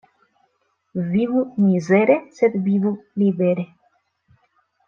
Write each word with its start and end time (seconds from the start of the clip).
Vivu 1.11 1.43
mizere, 1.67 2.17
sed 2.39 2.57
vivu 2.71 2.97
libere! 3.25 3.71